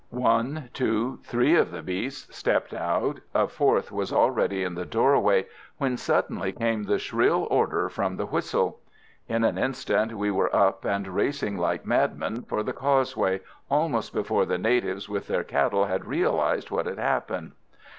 [0.09, 5.45] One, two, three of the beasts stepped out; a fourth was already in the doorway,
[5.77, 8.79] when suddenly came the shrill order from the whistle.
[9.29, 14.47] In an instant we were up and racing like madmen for the causeway, almost before
[14.47, 17.51] the natives with their cattle had realised what had happened.